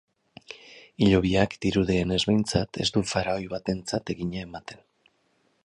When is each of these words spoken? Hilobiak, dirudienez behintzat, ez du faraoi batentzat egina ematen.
Hilobiak, 1.07 1.53
dirudienez 1.65 2.19
behintzat, 2.29 2.79
ez 2.85 2.87
du 2.97 3.03
faraoi 3.11 3.45
batentzat 3.55 4.13
egina 4.15 4.43
ematen. 4.47 4.83